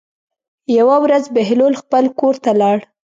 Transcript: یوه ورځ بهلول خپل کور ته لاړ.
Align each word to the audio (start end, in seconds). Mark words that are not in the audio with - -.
یوه 0.77 0.97
ورځ 1.03 1.23
بهلول 1.35 1.73
خپل 1.81 2.05
کور 2.19 2.35
ته 2.43 2.51
لاړ. 2.61 2.79